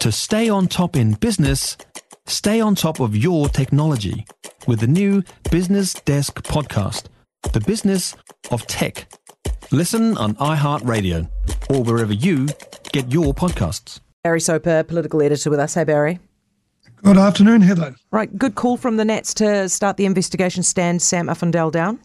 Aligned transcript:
To 0.00 0.10
stay 0.10 0.48
on 0.48 0.66
top 0.66 0.96
in 0.96 1.12
business, 1.12 1.76
stay 2.26 2.58
on 2.58 2.74
top 2.74 3.00
of 3.00 3.14
your 3.14 3.50
technology 3.50 4.24
with 4.66 4.80
the 4.80 4.86
new 4.86 5.22
Business 5.50 5.92
Desk 5.92 6.42
podcast, 6.42 7.08
The 7.52 7.60
Business 7.60 8.16
of 8.50 8.66
Tech. 8.66 9.12
Listen 9.70 10.16
on 10.16 10.36
iHeartRadio 10.36 11.28
or 11.68 11.82
wherever 11.82 12.14
you 12.14 12.48
get 12.92 13.12
your 13.12 13.34
podcasts. 13.34 14.00
Barry 14.24 14.40
Soper, 14.40 14.84
political 14.84 15.20
editor 15.20 15.50
with 15.50 15.60
us. 15.60 15.74
Hey, 15.74 15.84
Barry. 15.84 16.18
Good 17.04 17.18
afternoon, 17.18 17.60
Heather. 17.60 17.94
Right, 18.10 18.34
good 18.38 18.54
call 18.54 18.78
from 18.78 18.96
the 18.96 19.04
Nats 19.04 19.34
to 19.34 19.68
start 19.68 19.98
the 19.98 20.06
investigation. 20.06 20.62
Stand 20.62 21.02
Sam 21.02 21.26
Uffindell 21.26 21.70
down. 21.70 22.00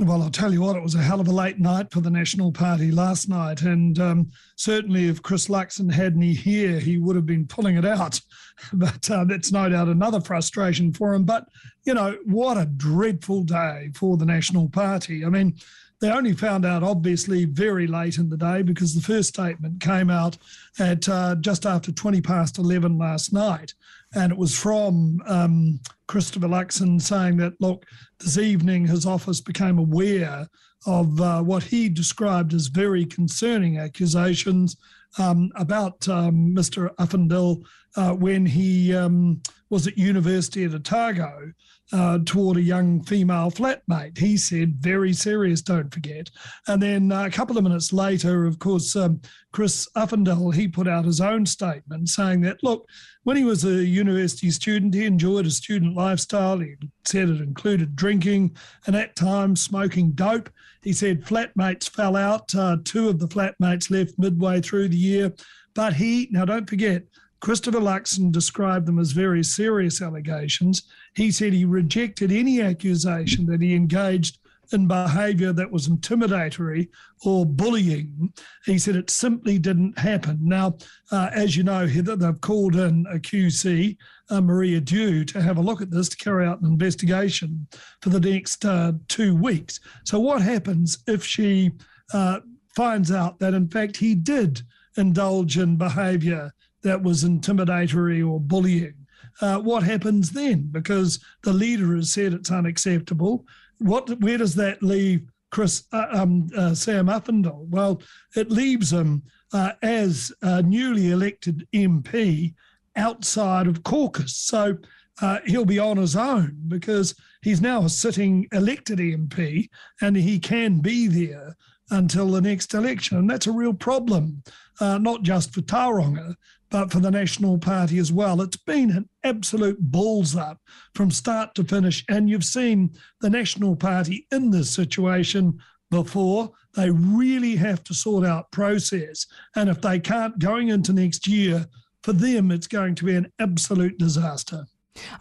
Well, 0.00 0.22
I'll 0.22 0.30
tell 0.30 0.52
you 0.52 0.60
what, 0.60 0.76
it 0.76 0.82
was 0.82 0.94
a 0.94 1.02
hell 1.02 1.20
of 1.20 1.26
a 1.26 1.32
late 1.32 1.58
night 1.58 1.90
for 1.90 2.00
the 2.00 2.10
National 2.10 2.52
Party 2.52 2.92
last 2.92 3.28
night. 3.28 3.62
And 3.62 3.98
um, 3.98 4.30
certainly, 4.54 5.08
if 5.08 5.22
Chris 5.22 5.48
Luxon 5.48 5.92
had 5.92 6.14
any 6.14 6.34
here, 6.34 6.78
he 6.78 6.98
would 6.98 7.16
have 7.16 7.26
been 7.26 7.46
pulling 7.46 7.76
it 7.76 7.84
out. 7.84 8.20
But 8.72 9.08
uh, 9.08 9.22
that's 9.22 9.52
no 9.52 9.68
doubt 9.68 9.86
another 9.86 10.20
frustration 10.20 10.92
for 10.92 11.14
him. 11.14 11.22
But, 11.22 11.46
you 11.84 11.94
know, 11.94 12.16
what 12.24 12.58
a 12.58 12.66
dreadful 12.66 13.44
day 13.44 13.92
for 13.94 14.16
the 14.16 14.26
National 14.26 14.68
Party. 14.68 15.24
I 15.24 15.28
mean, 15.28 15.54
they 16.00 16.10
only 16.10 16.32
found 16.32 16.64
out, 16.64 16.82
obviously, 16.82 17.44
very 17.44 17.86
late 17.86 18.18
in 18.18 18.28
the 18.28 18.36
day 18.36 18.62
because 18.62 18.96
the 18.96 19.00
first 19.00 19.28
statement 19.28 19.80
came 19.80 20.10
out 20.10 20.38
at 20.78 21.08
uh, 21.08 21.34
just 21.36 21.66
after 21.66 21.92
20 21.92 22.20
past 22.20 22.58
11 22.58 22.98
last 22.98 23.32
night. 23.32 23.74
And 24.14 24.32
it 24.32 24.38
was 24.38 24.56
from 24.58 25.20
um, 25.26 25.80
Christopher 26.06 26.48
Luxon 26.48 27.00
saying 27.00 27.36
that, 27.38 27.54
look, 27.60 27.84
this 28.20 28.38
evening 28.38 28.86
his 28.86 29.06
office 29.06 29.40
became 29.40 29.78
aware 29.78 30.46
of 30.86 31.20
uh, 31.20 31.42
what 31.42 31.62
he 31.62 31.88
described 31.88 32.54
as 32.54 32.68
very 32.68 33.04
concerning 33.04 33.78
accusations 33.78 34.76
um, 35.18 35.50
about 35.56 36.08
um, 36.08 36.54
Mr. 36.54 36.94
Uffindell 36.96 37.64
uh, 37.96 38.12
when 38.12 38.46
he 38.46 38.94
um, 38.94 39.40
was 39.70 39.86
at 39.86 39.98
university 39.98 40.64
at 40.64 40.74
Otago 40.74 41.52
uh, 41.92 42.18
toward 42.24 42.56
a 42.56 42.62
young 42.62 43.02
female 43.02 43.50
flatmate. 43.50 44.18
He 44.18 44.36
said, 44.36 44.76
very 44.76 45.12
serious, 45.12 45.62
don't 45.62 45.92
forget. 45.92 46.30
And 46.66 46.82
then 46.82 47.12
uh, 47.12 47.24
a 47.24 47.30
couple 47.30 47.56
of 47.56 47.64
minutes 47.64 47.92
later, 47.92 48.44
of 48.44 48.58
course, 48.58 48.94
um, 48.94 49.20
Chris 49.52 49.88
Uffindell, 49.96 50.54
he 50.54 50.67
put 50.68 50.86
out 50.86 51.04
his 51.04 51.20
own 51.20 51.46
statement 51.46 52.08
saying 52.08 52.42
that, 52.42 52.62
look, 52.62 52.88
when 53.24 53.36
he 53.36 53.44
was 53.44 53.64
a 53.64 53.84
university 53.84 54.50
student, 54.50 54.94
he 54.94 55.04
enjoyed 55.04 55.46
a 55.46 55.50
student 55.50 55.96
lifestyle. 55.96 56.58
He 56.58 56.76
said 57.04 57.28
it 57.28 57.40
included 57.40 57.96
drinking 57.96 58.56
and 58.86 58.94
at 58.94 59.16
times 59.16 59.60
smoking 59.60 60.12
dope. 60.12 60.50
He 60.82 60.92
said 60.92 61.24
flatmates 61.24 61.88
fell 61.88 62.16
out. 62.16 62.54
Uh, 62.54 62.76
two 62.84 63.08
of 63.08 63.18
the 63.18 63.28
flatmates 63.28 63.90
left 63.90 64.18
midway 64.18 64.60
through 64.60 64.88
the 64.88 64.96
year. 64.96 65.32
But 65.74 65.94
he, 65.94 66.28
now 66.30 66.44
don't 66.44 66.68
forget, 66.68 67.02
Christopher 67.40 67.80
Luxon 67.80 68.32
described 68.32 68.86
them 68.86 68.98
as 68.98 69.12
very 69.12 69.44
serious 69.44 70.02
allegations. 70.02 70.82
He 71.14 71.30
said 71.30 71.52
he 71.52 71.64
rejected 71.64 72.32
any 72.32 72.60
accusation 72.60 73.46
that 73.46 73.62
he 73.62 73.74
engaged 73.74 74.38
in 74.72 74.86
behaviour 74.86 75.52
that 75.52 75.70
was 75.70 75.88
intimidatory 75.88 76.88
or 77.24 77.46
bullying. 77.46 78.32
He 78.64 78.78
said 78.78 78.96
it 78.96 79.10
simply 79.10 79.58
didn't 79.58 79.98
happen. 79.98 80.38
Now, 80.42 80.76
uh, 81.10 81.30
as 81.32 81.56
you 81.56 81.62
know, 81.62 81.86
Heather, 81.86 82.16
they've 82.16 82.40
called 82.40 82.76
in 82.76 83.06
a 83.10 83.18
QC, 83.18 83.96
uh, 84.30 84.40
Maria 84.40 84.80
Dew, 84.80 85.24
to 85.24 85.40
have 85.40 85.58
a 85.58 85.62
look 85.62 85.80
at 85.80 85.90
this 85.90 86.08
to 86.10 86.16
carry 86.16 86.46
out 86.46 86.60
an 86.60 86.66
investigation 86.66 87.66
for 88.02 88.10
the 88.10 88.20
next 88.20 88.64
uh, 88.64 88.92
two 89.08 89.34
weeks. 89.34 89.80
So, 90.04 90.20
what 90.20 90.42
happens 90.42 90.98
if 91.06 91.24
she 91.24 91.72
uh, 92.12 92.40
finds 92.76 93.10
out 93.10 93.38
that, 93.38 93.54
in 93.54 93.68
fact, 93.68 93.96
he 93.96 94.14
did 94.14 94.62
indulge 94.96 95.58
in 95.58 95.76
behaviour 95.76 96.52
that 96.82 97.02
was 97.02 97.24
intimidatory 97.24 98.28
or 98.28 98.40
bullying? 98.40 98.94
Uh, 99.40 99.58
what 99.58 99.82
happens 99.82 100.30
then? 100.30 100.68
Because 100.72 101.22
the 101.44 101.52
leader 101.52 101.94
has 101.94 102.12
said 102.12 102.32
it's 102.32 102.50
unacceptable. 102.50 103.44
What, 103.78 104.20
where 104.20 104.38
does 104.38 104.54
that 104.56 104.82
leave 104.82 105.30
Chris 105.50 105.84
uh, 105.92 106.06
um, 106.10 106.48
uh, 106.56 106.74
Sam 106.74 107.06
Uffindell? 107.06 107.68
Well, 107.68 108.02
it 108.36 108.50
leaves 108.50 108.92
him 108.92 109.22
uh, 109.52 109.72
as 109.82 110.32
a 110.42 110.62
newly 110.62 111.10
elected 111.10 111.66
MP 111.72 112.54
outside 112.96 113.66
of 113.66 113.82
caucus. 113.82 114.36
So 114.36 114.76
uh, 115.20 115.38
he'll 115.46 115.64
be 115.64 115.78
on 115.78 115.96
his 115.96 116.16
own 116.16 116.56
because 116.68 117.14
he's 117.42 117.60
now 117.60 117.84
a 117.84 117.88
sitting 117.88 118.46
elected 118.52 118.98
MP 118.98 119.68
and 120.00 120.16
he 120.16 120.38
can 120.38 120.80
be 120.80 121.06
there 121.06 121.56
until 121.90 122.30
the 122.30 122.40
next 122.40 122.74
election. 122.74 123.18
And 123.18 123.30
that's 123.30 123.46
a 123.46 123.52
real 123.52 123.72
problem, 123.72 124.42
uh, 124.80 124.98
not 124.98 125.22
just 125.22 125.54
for 125.54 125.62
Tauranga, 125.62 126.34
but 126.70 126.90
for 126.90 127.00
the 127.00 127.10
National 127.10 127.58
Party 127.58 127.98
as 127.98 128.12
well. 128.12 128.40
It's 128.40 128.56
been 128.56 128.90
an 128.90 129.08
absolute 129.24 129.80
balls 129.80 130.36
up 130.36 130.60
from 130.94 131.10
start 131.10 131.54
to 131.54 131.64
finish. 131.64 132.04
And 132.08 132.28
you've 132.28 132.44
seen 132.44 132.90
the 133.20 133.30
National 133.30 133.76
Party 133.76 134.26
in 134.30 134.50
this 134.50 134.70
situation 134.70 135.58
before. 135.90 136.52
They 136.74 136.90
really 136.90 137.56
have 137.56 137.82
to 137.84 137.94
sort 137.94 138.24
out 138.24 138.50
process. 138.50 139.26
And 139.56 139.68
if 139.68 139.80
they 139.80 139.98
can't, 139.98 140.38
going 140.38 140.68
into 140.68 140.92
next 140.92 141.26
year, 141.26 141.66
for 142.02 142.12
them, 142.12 142.50
it's 142.50 142.66
going 142.66 142.94
to 142.96 143.04
be 143.04 143.16
an 143.16 143.32
absolute 143.38 143.98
disaster. 143.98 144.66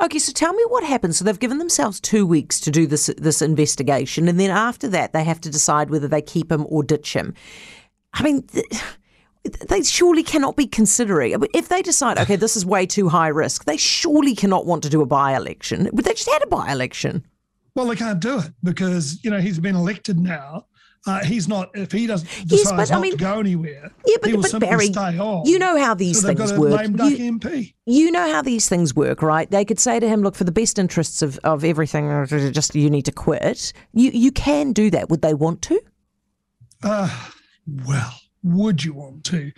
Okay, 0.01 0.19
so 0.19 0.31
tell 0.31 0.53
me 0.53 0.63
what 0.69 0.83
happens. 0.83 1.17
So 1.17 1.25
they've 1.25 1.37
given 1.37 1.59
themselves 1.59 1.99
two 1.99 2.25
weeks 2.25 2.59
to 2.61 2.71
do 2.71 2.87
this 2.87 3.11
this 3.17 3.43
investigation, 3.43 4.27
and 4.27 4.39
then 4.39 4.49
after 4.49 4.87
that, 4.89 5.13
they 5.13 5.23
have 5.23 5.39
to 5.41 5.51
decide 5.51 5.91
whether 5.91 6.07
they 6.07 6.21
keep 6.21 6.51
him 6.51 6.65
or 6.67 6.83
ditch 6.83 7.13
him. 7.13 7.33
I 8.13 8.23
mean. 8.23 8.43
Th- 8.43 8.65
they 9.47 9.83
surely 9.83 10.23
cannot 10.23 10.55
be 10.55 10.67
considering 10.67 11.35
if 11.53 11.69
they 11.69 11.81
decide 11.81 12.17
okay 12.17 12.35
this 12.35 12.55
is 12.55 12.65
way 12.65 12.85
too 12.85 13.09
high 13.09 13.27
risk 13.27 13.65
they 13.65 13.77
surely 13.77 14.35
cannot 14.35 14.65
want 14.65 14.83
to 14.83 14.89
do 14.89 15.01
a 15.01 15.05
by-election 15.05 15.89
but 15.93 16.05
they 16.05 16.13
just 16.13 16.29
had 16.29 16.43
a 16.43 16.47
by-election 16.47 17.25
well 17.75 17.87
they 17.87 17.95
can't 17.95 18.19
do 18.19 18.39
it 18.39 18.51
because 18.63 19.23
you 19.23 19.29
know 19.29 19.39
he's 19.39 19.59
been 19.59 19.75
elected 19.75 20.19
now 20.19 20.65
uh, 21.07 21.23
he's 21.23 21.47
not 21.47 21.69
if 21.73 21.91
he 21.91 22.05
doesn't 22.05 22.27
decide 22.47 22.77
yes, 22.77 22.89
not 22.89 22.97
I 22.97 23.01
mean, 23.01 23.11
to 23.13 23.17
go 23.17 23.39
anywhere. 23.39 23.91
Yeah, 24.05 24.17
but, 24.21 24.51
but 24.51 24.59
Barry, 24.59 24.89
you 25.45 25.57
know 25.57 25.77
how 25.77 25.93
these 25.93 26.21
so 26.21 26.27
things 26.33 26.51
work. 26.53 26.85
You, 26.85 27.69
you, 27.85 28.11
know 28.11 28.31
how 28.33 28.41
these 28.41 28.67
things 28.67 28.93
work, 28.93 29.21
right? 29.21 29.49
They 29.49 29.63
could 29.63 29.79
say 29.79 29.99
to 29.99 30.07
him, 30.07 30.21
"Look, 30.21 30.35
for 30.35 30.43
the 30.43 30.51
best 30.51 30.77
interests 30.77 31.21
of, 31.21 31.39
of 31.45 31.63
everything, 31.63 32.25
just 32.51 32.75
you 32.75 32.89
need 32.89 33.05
to 33.05 33.13
quit." 33.13 33.71
You 33.93 34.11
you 34.11 34.31
can 34.31 34.73
do 34.73 34.89
that. 34.89 35.09
Would 35.09 35.21
they 35.21 35.33
want 35.33 35.61
to? 35.63 35.81
Uh, 36.83 37.29
well, 37.85 38.19
would 38.43 38.83
you 38.83 38.93
want 38.93 39.23
to? 39.25 39.51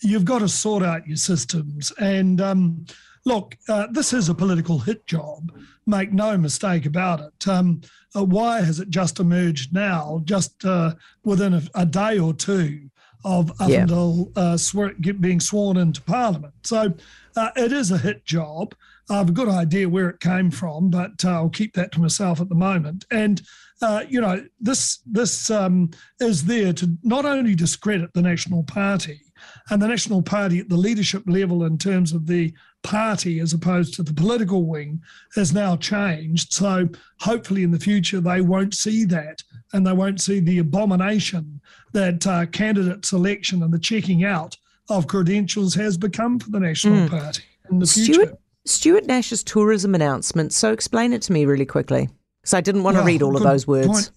You've 0.00 0.24
got 0.24 0.40
to 0.40 0.48
sort 0.48 0.82
out 0.82 1.06
your 1.06 1.16
systems. 1.16 1.92
And 1.98 2.40
um, 2.40 2.86
look, 3.24 3.56
uh, 3.68 3.86
this 3.90 4.12
is 4.12 4.28
a 4.28 4.34
political 4.34 4.78
hit 4.78 5.06
job. 5.06 5.52
Make 5.86 6.12
no 6.12 6.36
mistake 6.36 6.86
about 6.86 7.20
it. 7.20 7.48
Um, 7.48 7.80
uh, 8.16 8.24
why 8.24 8.62
has 8.62 8.80
it 8.80 8.90
just 8.90 9.18
emerged 9.18 9.72
now, 9.72 10.22
just 10.24 10.64
uh, 10.64 10.94
within 11.24 11.54
a, 11.54 11.62
a, 11.74 11.84
day 11.84 12.18
or 12.18 12.32
two 12.32 12.88
of 13.24 13.46
Uffindell 13.58 14.30
yeah. 14.36 14.42
Uh, 14.42 14.56
swear, 14.56 14.94
being 15.20 15.40
sworn 15.40 15.76
into 15.76 16.00
Parliament? 16.02 16.54
So 16.62 16.94
uh, 17.36 17.50
it 17.56 17.72
is 17.72 17.90
a 17.90 17.98
hit 17.98 18.24
job. 18.24 18.74
I 19.10 19.18
have 19.18 19.28
a 19.28 19.32
good 19.32 19.48
idea 19.48 19.88
where 19.88 20.08
it 20.08 20.20
came 20.20 20.50
from, 20.50 20.90
but 20.90 21.24
uh, 21.24 21.30
I'll 21.30 21.50
keep 21.50 21.74
that 21.74 21.92
to 21.92 22.00
myself 22.00 22.40
at 22.40 22.48
the 22.48 22.54
moment. 22.54 23.04
And 23.10 23.42
uh, 23.84 24.04
you 24.08 24.20
know, 24.20 24.42
this 24.60 25.00
this 25.04 25.50
um, 25.50 25.90
is 26.20 26.44
there 26.44 26.72
to 26.72 26.96
not 27.02 27.26
only 27.26 27.54
discredit 27.54 28.12
the 28.14 28.22
National 28.22 28.62
Party 28.62 29.20
and 29.68 29.80
the 29.80 29.86
National 29.86 30.22
Party 30.22 30.58
at 30.58 30.70
the 30.70 30.76
leadership 30.76 31.22
level 31.26 31.64
in 31.64 31.76
terms 31.76 32.12
of 32.12 32.26
the 32.26 32.54
party 32.82 33.40
as 33.40 33.52
opposed 33.52 33.94
to 33.94 34.02
the 34.02 34.14
political 34.14 34.64
wing 34.64 35.02
has 35.34 35.52
now 35.52 35.76
changed. 35.76 36.52
So 36.52 36.88
hopefully 37.20 37.62
in 37.62 37.70
the 37.70 37.78
future 37.78 38.20
they 38.20 38.40
won't 38.40 38.74
see 38.74 39.04
that 39.06 39.42
and 39.74 39.86
they 39.86 39.92
won't 39.92 40.20
see 40.20 40.40
the 40.40 40.58
abomination 40.58 41.60
that 41.92 42.26
uh, 42.26 42.46
candidate 42.46 43.04
selection 43.04 43.62
and 43.62 43.72
the 43.72 43.78
checking 43.78 44.24
out 44.24 44.56
of 44.88 45.06
credentials 45.06 45.74
has 45.74 45.98
become 45.98 46.38
for 46.38 46.50
the 46.50 46.60
National 46.60 47.06
mm. 47.06 47.10
Party 47.10 47.44
in 47.70 47.78
the 47.78 47.86
Stuart, 47.86 48.14
future. 48.14 48.38
Stuart 48.64 49.06
Nash's 49.06 49.44
tourism 49.44 49.94
announcement. 49.94 50.54
So 50.54 50.72
explain 50.72 51.12
it 51.12 51.20
to 51.22 51.32
me 51.32 51.44
really 51.44 51.66
quickly. 51.66 52.08
So 52.44 52.58
I 52.58 52.60
didn't 52.60 52.82
want 52.82 52.96
to 52.96 53.02
read 53.02 53.22
all 53.22 53.36
of 53.36 53.42
those 53.42 53.66
words. 53.66 53.86
Point. 53.86 54.10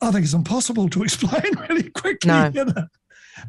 I 0.00 0.10
think 0.10 0.24
it's 0.24 0.34
impossible 0.34 0.88
to 0.90 1.02
explain 1.04 1.42
really 1.68 1.90
quickly. 1.90 2.28
No. 2.28 2.50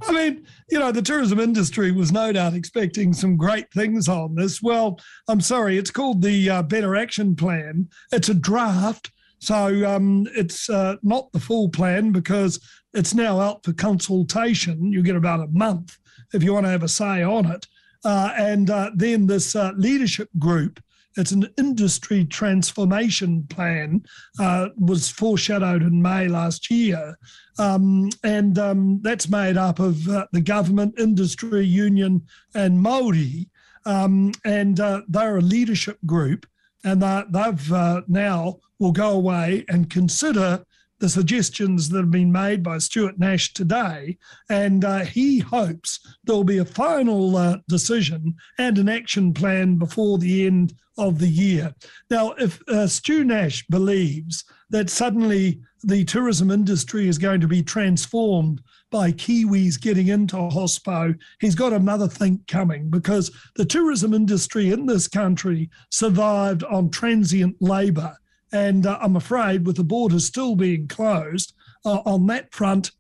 I 0.04 0.12
mean, 0.12 0.46
you 0.70 0.80
know, 0.80 0.92
the 0.92 1.02
tourism 1.02 1.40
industry 1.40 1.92
was 1.92 2.12
no 2.12 2.32
doubt 2.32 2.54
expecting 2.54 3.14
some 3.14 3.36
great 3.36 3.72
things 3.74 4.08
on 4.08 4.36
this. 4.36 4.62
Well, 4.62 5.00
I'm 5.28 5.42
sorry, 5.42 5.78
it's 5.78 5.92
called 5.92 6.22
the 6.22 6.50
uh, 6.50 6.64
Better 6.64 6.96
Action 6.96 7.36
Plan. 7.36 7.90
It's 8.12 8.30
a 8.30 8.34
draft. 8.34 9.12
So 9.40 9.90
um, 9.90 10.28
it's 10.36 10.70
uh, 10.70 10.98
not 11.02 11.32
the 11.32 11.40
full 11.40 11.70
plan 11.70 12.12
because 12.12 12.60
it's 12.94 13.14
now 13.16 13.40
out 13.40 13.66
for 13.66 13.74
consultation. 13.74 14.94
You 14.94 15.02
get 15.02 15.16
about 15.16 15.40
a 15.42 15.48
month 15.48 15.98
if 16.34 16.44
you 16.44 16.54
want 16.54 16.68
to 16.68 16.72
have 16.72 16.84
a 16.84 16.88
say 16.88 17.24
on 17.24 17.48
it. 17.48 17.68
Uh, 18.04 18.34
and 18.38 18.70
uh, 18.70 18.92
then 18.96 19.28
this 19.28 19.56
uh, 19.56 19.72
leadership 19.76 20.30
group 20.40 20.80
it's 21.18 21.32
an 21.32 21.48
industry 21.58 22.26
transformation 22.26 23.46
plan, 23.50 24.04
uh, 24.40 24.70
was 24.78 25.10
foreshadowed 25.10 25.82
in 25.82 26.02
May 26.02 26.28
last 26.28 26.72
year. 26.72 27.18
Um, 27.60 28.10
and 28.24 28.58
um, 28.58 29.00
that's 29.02 29.30
made 29.30 29.58
up 29.58 29.80
of 29.80 30.08
uh, 30.08 30.26
the 30.32 30.42
government, 30.42 31.00
industry, 31.00 31.66
union, 31.66 32.26
and 32.56 32.84
Māori. 32.84 33.48
um, 33.86 34.32
and 34.46 34.80
uh, 34.80 35.02
they're 35.08 35.38
a 35.38 35.42
leadership 35.42 35.98
group, 36.06 36.46
and 36.84 37.02
they've 37.02 37.74
uh, 37.74 38.02
now 38.08 38.60
will 38.80 38.92
go 38.92 39.12
away 39.12 39.66
and 39.70 39.90
consider 39.90 40.64
the 41.02 41.10
suggestions 41.10 41.90
that 41.90 41.98
have 41.98 42.12
been 42.12 42.32
made 42.32 42.62
by 42.64 42.78
Stuart 42.78 43.18
Nash 43.20 43.54
today, 43.54 44.18
and 44.50 44.86
uh, 44.86 45.00
he 45.00 45.40
hopes 45.40 46.00
there'll 46.24 46.44
be 46.44 46.60
a 46.60 46.66
final 46.66 47.36
uh, 47.36 47.58
decision 47.68 48.36
and 48.60 48.78
an 48.78 48.88
action 48.88 49.34
plan 49.34 49.76
before 49.78 50.20
the 50.20 50.46
end 50.46 50.74
of 51.00 51.18
the 51.18 51.28
year. 51.28 51.74
Now, 52.12 52.34
if 52.34 52.62
uh, 52.68 52.86
Stu 52.86 53.24
Nash 53.24 53.66
believes 53.68 54.44
that 54.70 54.92
suddenly 54.92 55.60
the 55.84 56.06
tourism 56.06 56.52
industry 56.52 57.08
is 57.08 57.18
going 57.18 57.42
to 57.42 57.48
be 57.48 57.64
transformed 57.64 58.62
by 58.92 59.12
Kiwis 59.12 59.82
getting 59.82 60.10
into 60.10 60.36
Hospo, 60.36 61.18
he's 61.40 61.56
got 61.56 61.74
another 61.74 62.08
think 62.08 62.46
coming 62.46 62.92
because 62.92 63.32
the 63.56 63.66
tourism 63.66 64.14
industry 64.14 64.70
in 64.70 64.86
this 64.86 65.08
country 65.08 65.72
survived 65.90 66.64
on 66.66 66.92
transient 66.92 67.56
labour 67.60 68.16
and 68.52 68.86
uh, 68.86 68.98
I'm 69.02 69.16
afraid, 69.16 69.66
with 69.66 69.78
the 69.78 69.84
borders 69.84 70.26
still 70.26 70.56
being 70.56 70.88
closed 70.88 71.54
uh, 71.86 72.02
on 72.06 72.28
that 72.28 72.54
front, 72.54 72.92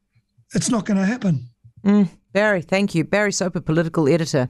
it's 0.53 0.69
not 0.69 0.85
going 0.85 0.97
to 0.97 1.05
happen. 1.05 1.49
Mm, 1.83 2.09
Barry, 2.33 2.61
thank 2.61 2.95
you. 2.95 3.03
Barry 3.03 3.31
Soper, 3.31 3.61
political 3.61 4.07
editor. 4.07 4.49